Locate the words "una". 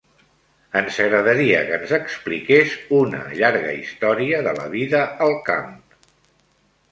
3.01-3.19